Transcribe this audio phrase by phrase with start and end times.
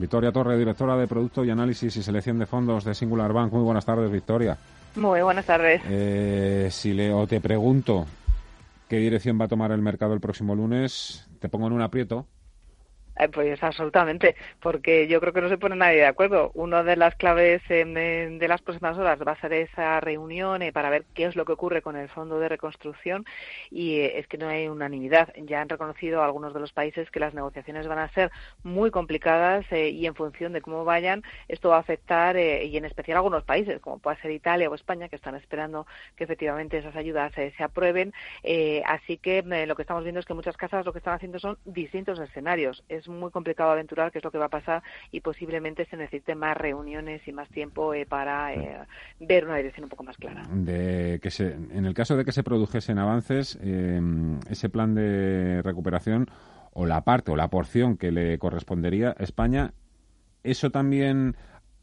[0.00, 3.52] Victoria Torre, directora de Producto y Análisis y Selección de Fondos de Singular Bank.
[3.52, 4.56] Muy buenas tardes, Victoria.
[4.96, 5.82] Muy buenas tardes.
[5.90, 8.06] Eh, si le, o te pregunto
[8.88, 12.26] qué dirección va a tomar el mercado el próximo lunes, te pongo en un aprieto.
[13.20, 16.50] Eh, pues absolutamente, porque yo creo que no se pone nadie de acuerdo.
[16.54, 20.88] Una de las claves de las próximas horas va a ser esa reunión eh, para
[20.88, 23.26] ver qué es lo que ocurre con el Fondo de Reconstrucción
[23.70, 25.34] y eh, es que no hay unanimidad.
[25.36, 28.30] Ya han reconocido algunos de los países que las negociaciones van a ser
[28.62, 33.18] muy complicadas y en función de cómo vayan, esto va a afectar y en especial
[33.18, 35.86] algunos países, como puede ser Italia o España, que están esperando
[36.16, 38.14] que efectivamente esas ayudas se aprueben.
[38.86, 41.58] así que lo que estamos viendo es que muchas casas lo que están haciendo son
[41.64, 42.82] distintos escenarios.
[42.88, 46.34] Es muy complicado aventurar qué es lo que va a pasar y posiblemente se necesite
[46.34, 48.78] más reuniones y más tiempo eh, para eh,
[49.20, 50.42] ver una dirección un poco más clara.
[50.50, 54.00] De que se, en el caso de que se produjesen avances, eh,
[54.48, 56.26] ese plan de recuperación
[56.72, 59.72] o la parte o la porción que le correspondería a España,
[60.44, 61.36] ¿eso también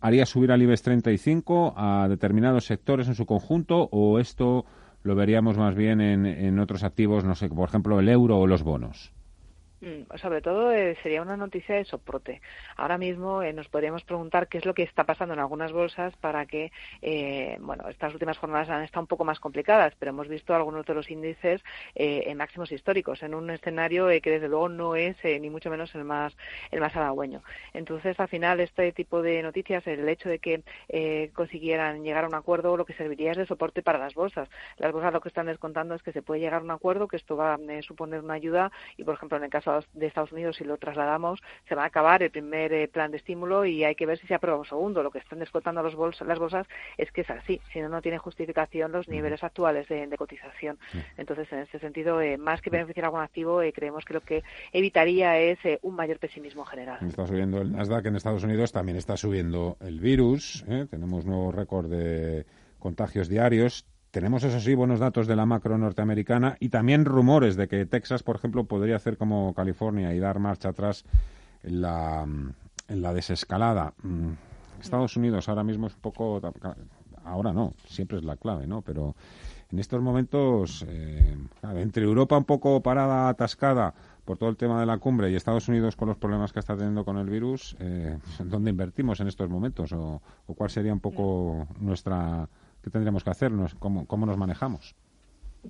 [0.00, 4.66] haría subir al IBEX 35 a determinados sectores en su conjunto o esto
[5.02, 8.46] lo veríamos más bien en, en otros activos, no sé, por ejemplo, el euro o
[8.46, 9.13] los bonos?
[9.84, 12.40] Mm, sobre todo eh, sería una noticia de soporte.
[12.76, 16.16] Ahora mismo eh, nos podríamos preguntar qué es lo que está pasando en algunas bolsas
[16.16, 20.28] para que, eh, bueno, estas últimas jornadas han estado un poco más complicadas, pero hemos
[20.28, 21.62] visto algunos de los índices
[21.94, 26.04] en máximos históricos, en un escenario que desde luego no es ni mucho menos el
[26.04, 26.34] más
[26.70, 27.42] el más halagüeño.
[27.74, 30.62] Entonces, al final, este tipo de noticias, el hecho de que
[31.34, 34.48] consiguieran llegar a un acuerdo, lo que serviría es de soporte para las bolsas.
[34.78, 37.16] Las bolsas lo que están descontando es que se puede llegar a un acuerdo, que
[37.16, 40.56] esto va a suponer una ayuda y, por ejemplo, en el caso de Estados Unidos,
[40.56, 43.94] si lo trasladamos, se va a acabar el primer eh, plan de estímulo y hay
[43.94, 45.02] que ver si se aprueba un segundo.
[45.02, 48.18] Lo que están descontando los las bolsas es que es así, si no, no tiene
[48.18, 50.78] justificación los niveles actuales de, cotización.
[51.16, 54.44] Entonces, en ese sentido, eh, más que beneficiar algún activo, eh, creemos que lo que
[54.72, 56.98] evitaría es un mayor pesimismo general.
[57.06, 61.90] Está subiendo el Nasdaq en Estados Unidos, también está subiendo el virus, tenemos nuevo récord
[61.90, 62.46] de
[62.78, 67.66] contagios diarios, tenemos, eso sí, buenos datos de la macro norteamericana y también rumores de
[67.66, 71.04] que Texas, por ejemplo, podría hacer como California y dar marcha atrás
[71.64, 73.92] en la, en la desescalada.
[74.04, 74.30] Mm,
[74.80, 76.40] Estados Unidos ahora mismo es un poco...
[77.24, 78.82] Ahora no, siempre es la clave, ¿no?
[78.82, 79.16] Pero
[79.72, 81.36] en estos momentos, eh,
[81.74, 83.94] entre Europa un poco parada, atascada
[84.24, 86.76] por todo el tema de la cumbre y Estados Unidos con los problemas que está
[86.76, 89.92] teniendo con el virus, eh, ¿dónde invertimos en estos momentos?
[89.92, 92.48] ¿O, o cuál sería un poco nuestra
[92.84, 93.74] ¿Qué tendríamos que hacernos?
[93.76, 94.94] ¿Cómo, cómo nos manejamos?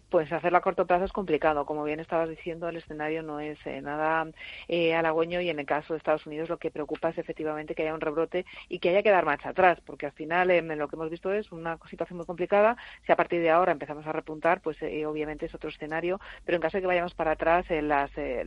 [0.09, 1.66] Pues hacerlo a corto plazo es complicado.
[1.66, 4.27] Como bien estabas diciendo, el escenario no es eh, nada
[4.66, 7.82] eh, halagüeño y en el caso de Estados Unidos lo que preocupa es efectivamente que
[7.82, 10.88] haya un rebrote y que haya que dar marcha atrás, porque al final eh, lo
[10.88, 12.77] que hemos visto es una situación muy complicada.
[13.06, 16.56] Si a partir de ahora empezamos a repuntar, pues eh, obviamente es otro escenario, pero
[16.56, 17.91] en caso de que vayamos para atrás, el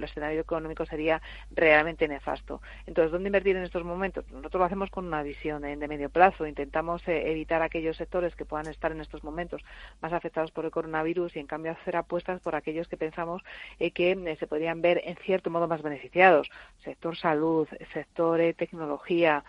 [0.03, 1.21] escenario económico sería
[1.51, 2.61] realmente nefasto.
[2.85, 4.29] Entonces, ¿dónde invertir en estos momentos?
[4.31, 6.45] Nosotros lo hacemos con una visión de medio plazo.
[6.45, 9.63] Intentamos evitar aquellos sectores que puedan estar en estos momentos
[10.01, 13.41] más afectados por el coronavirus y en cambio hacer apuestas por aquellos que pensamos
[13.79, 16.49] eh, que eh, se podrían ver en cierto modo más beneficiados.
[16.83, 19.43] Sector salud, sector eh, tecnología,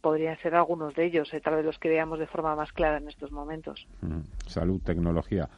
[0.00, 3.08] podrían ser algunos de ellos, tal vez los que veamos de forma más clara en
[3.08, 3.86] estos momentos.
[4.02, 5.48] Mm, salud, tecnología.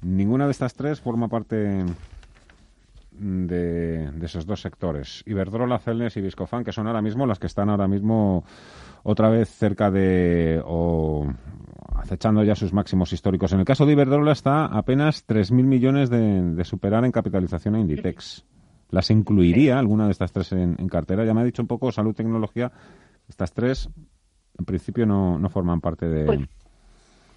[0.00, 1.84] Ninguna de estas tres forma parte
[3.18, 5.22] de, esos dos sectores.
[5.26, 8.44] Iberdrola, Celnes y Viscofan, que son ahora mismo las que están ahora mismo
[9.02, 11.26] otra vez cerca de o
[11.98, 13.52] acechando ya sus máximos históricos.
[13.52, 18.44] En el caso de Iberdrola está apenas 3.000 millones de, superar en capitalización a Inditex.
[18.90, 21.24] ¿Las incluiría alguna de estas tres en, cartera?
[21.24, 22.72] Ya me ha dicho un poco salud, tecnología.
[23.28, 23.90] Estas tres,
[24.58, 26.24] en principio, no, no forman parte de...
[26.24, 26.40] Pues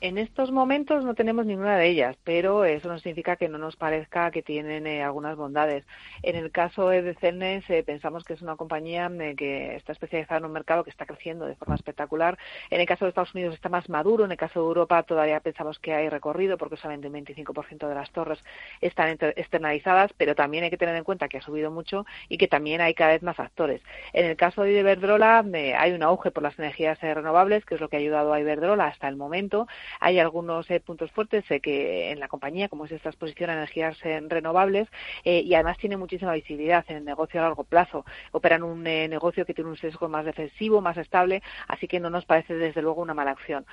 [0.02, 3.76] en estos momentos no tenemos ninguna de ellas, pero eso no significa que no nos
[3.76, 5.86] parezca que tienen eh, algunas bondades.
[6.24, 10.40] En el caso de Celnes, eh, pensamos que es una compañía eh, que está especializada
[10.40, 12.40] en un mercado que está creciendo de forma espectacular.
[12.72, 15.40] En el caso de Estados Unidos está más maduro, en el caso de Europa todavía
[15.40, 18.44] pensamos que hay recorrido porque solamente un 25% de las torres
[18.82, 22.48] están externalizadas, pero también hay que tener en cuenta que ha subido mucho y que
[22.48, 23.84] también hay cada vez más actores.
[24.14, 25.46] En el caso de Iberdrola
[25.78, 28.88] hay un auge por las energías renovables, que es lo que ha ayudado a Iberdrola
[28.88, 29.68] hasta el momento
[30.00, 34.88] hay algunos puntos fuertes que en la compañía, como es esta exposición a energías renovables,
[35.24, 38.06] y además tiene muchísima visibilidad en el negocio a largo plazo.
[38.32, 42.26] Operan un negocio que tiene un sesgo más defensivo, más estable, así que no nos
[42.26, 43.66] parece desde luego una mala acción.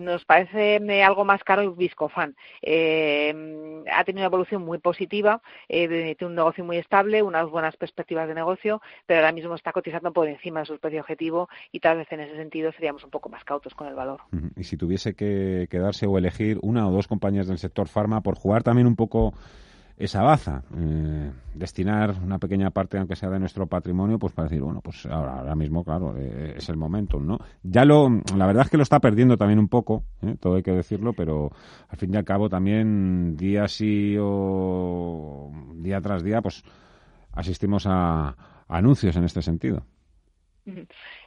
[0.00, 2.36] nos parece algo más caro Viscofan.
[2.62, 8.34] ha tenido una evolución muy positiva, tiene un negocio muy estable, unas buenas perspectivas de
[8.34, 12.10] negocio, pero ahora mismo está cotizando por encima de su precio objetivo y tal vez
[12.12, 14.20] en ese sentido seríamos un poco más cautos con el valor.
[14.56, 18.36] Y si tuviese que quedarse o elegir una o dos compañías del sector farma por
[18.36, 19.34] jugar también un poco
[19.98, 24.62] esa baza, eh, destinar una pequeña parte, aunque sea de nuestro patrimonio, pues para decir,
[24.62, 27.38] bueno, pues ahora, ahora mismo, claro, eh, es el momento, ¿no?
[27.64, 30.36] Ya lo, la verdad es que lo está perdiendo también un poco, ¿eh?
[30.38, 31.50] todo hay que decirlo, pero
[31.88, 36.62] al fin y al cabo también día sí o día tras día, pues
[37.32, 38.36] asistimos a
[38.68, 39.84] anuncios en este sentido.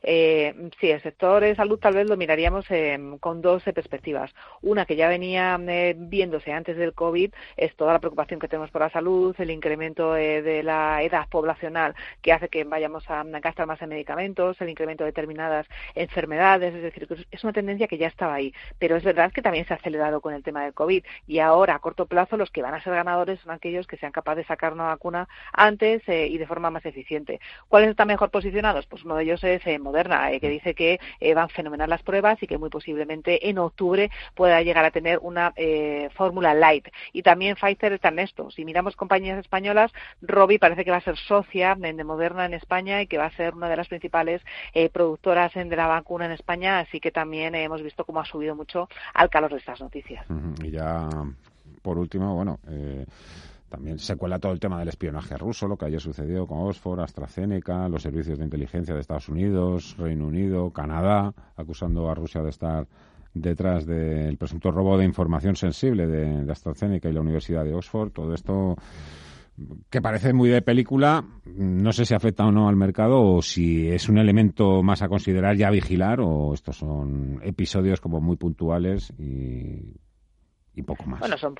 [0.03, 4.33] Eh, sí, el sector de salud tal vez lo miraríamos eh, con dos perspectivas.
[4.62, 8.71] Una que ya venía eh, viéndose antes del COVID es toda la preocupación que tenemos
[8.71, 13.24] por la salud, el incremento eh, de la edad poblacional que hace que vayamos a
[13.24, 17.98] gastar más en medicamentos, el incremento de determinadas enfermedades, es decir, es una tendencia que
[17.98, 18.53] ya estaba ahí.
[18.80, 21.75] Pero es verdad que también se ha acelerado con el tema del COVID y ahora
[21.75, 24.48] a corto plazo los que van a ser ganadores son aquellos que sean capaces de
[24.48, 27.39] sacar una vacuna antes y de forma más eficiente.
[27.68, 28.86] ¿Cuáles están mejor posicionados?
[28.88, 32.41] Pues uno de ellos es Moderna, eh, que dice que eh, van fenomenal las pruebas
[32.41, 36.88] y que muy posiblemente en octubre pueda llegar a tener una eh, fórmula light.
[37.11, 38.49] Y también Pfizer está en esto.
[38.51, 39.91] Si miramos compañías españolas,
[40.21, 43.35] Robi parece que va a ser socia de Moderna en España y que va a
[43.35, 44.41] ser una de las principales
[44.93, 48.88] productoras de la vacuna en España, así que también hemos visto cómo ha subido mucho
[49.13, 50.25] al calor de estas noticias.
[50.63, 51.09] Y ya,
[51.81, 52.59] por último, bueno.
[53.71, 57.00] También se cuela todo el tema del espionaje ruso, lo que ayer sucedió con Oxford,
[57.00, 62.50] AstraZeneca, los servicios de inteligencia de Estados Unidos, Reino Unido, Canadá, acusando a Rusia de
[62.50, 62.85] estar
[63.33, 68.12] detrás del presunto robo de información sensible de, AstraZeneca y la Universidad de Oxford.
[68.12, 68.75] Todo esto
[69.89, 73.88] que parece muy de película, no sé si afecta o no al mercado o si
[73.88, 79.13] es un elemento más a considerar ya vigilar o estos son episodios como muy puntuales
[79.17, 79.95] y,
[80.75, 81.21] y poco más.
[81.21, 81.56] Bueno, son,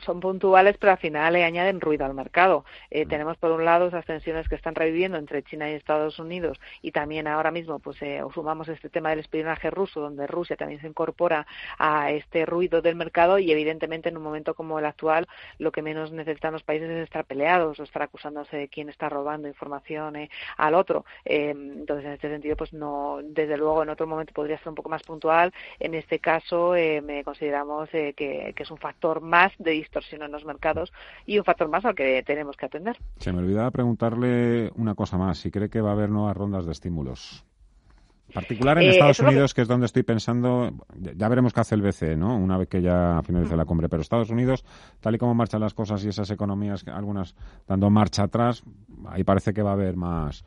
[0.00, 2.64] son puntuales, pero al final le añaden ruido al mercado.
[2.90, 6.58] Eh, tenemos por un lado esas tensiones que están reviviendo entre China y Estados Unidos
[6.80, 10.80] y también ahora mismo pues eh, sumamos este tema del espionaje ruso, donde Rusia también
[10.80, 11.46] se incorpora
[11.78, 15.28] a este ruido del mercado y evidentemente en un momento como el actual
[15.58, 19.08] lo que menos necesitan los países es estar peleados o estar acusándose de quién está
[19.08, 21.04] robando información eh, al otro.
[21.24, 24.74] Eh, entonces en este sentido pues no, desde luego en otro momento podría ser un
[24.74, 25.52] poco más puntual.
[25.78, 30.44] En este caso me consideramos que, que es un factor más de distorsión en los
[30.44, 30.92] mercados
[31.26, 32.96] y un factor más al que tenemos que atender.
[33.18, 36.66] Se me olvidaba preguntarle una cosa más, si cree que va a haber nuevas rondas
[36.66, 37.44] de estímulos.
[38.32, 39.62] Particular en eh, Estados Unidos, que...
[39.62, 42.34] es donde estoy pensando, ya veremos qué hace el BCE, ¿no?
[42.34, 43.88] Una vez que ya finalice la cumbre.
[43.88, 44.64] Pero Estados Unidos,
[45.00, 47.34] tal y como marchan las cosas y esas economías, algunas
[47.66, 48.62] dando marcha atrás,
[49.08, 50.44] ahí parece que va a haber más,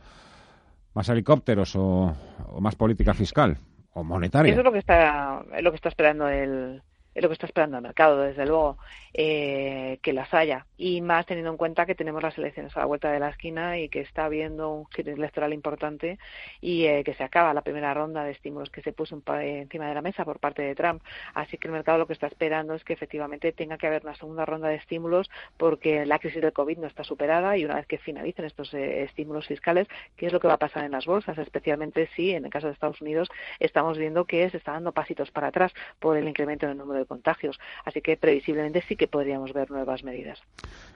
[0.95, 2.15] más helicópteros o,
[2.47, 3.57] o más política fiscal
[3.93, 4.51] o monetaria.
[4.51, 6.81] Eso es lo que está, lo que está esperando el,
[7.15, 8.77] es lo que está esperando el mercado, desde luego,
[9.13, 10.65] eh, que las haya.
[10.77, 13.79] Y más teniendo en cuenta que tenemos las elecciones a la vuelta de la esquina
[13.79, 16.19] y que está habiendo un giro electoral importante
[16.59, 19.93] y eh, que se acaba la primera ronda de estímulos que se puso encima de
[19.95, 21.01] la mesa por parte de Trump.
[21.33, 24.15] Así que el mercado lo que está esperando es que efectivamente tenga que haber una
[24.15, 27.87] segunda ronda de estímulos porque la crisis del COVID no está superada y una vez
[27.87, 31.05] que finalicen estos eh, estímulos fiscales, ¿qué es lo que va a pasar en las
[31.05, 31.37] bolsas?
[31.37, 33.29] Especialmente si en el caso de Estados Unidos
[33.61, 37.04] estamos viendo que se está dando pasitos para atrás por el incremento del número de
[37.05, 37.59] contagios.
[37.83, 40.41] Así que previsiblemente sí que podríamos ver nuevas medidas.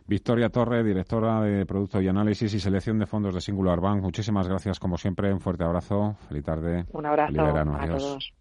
[0.08, 4.01] Victoria Torre, directora de Producto y Análisis y Selección de Fondos de Singular Bank.
[4.01, 5.32] Muchísimas gracias, como siempre.
[5.32, 6.16] Un fuerte abrazo.
[6.28, 6.86] Feliz tarde.
[6.92, 8.34] Un abrazo a todos.